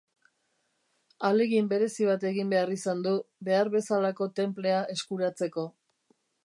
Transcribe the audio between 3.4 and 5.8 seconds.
behar bezalako tenplea eskuratzeko.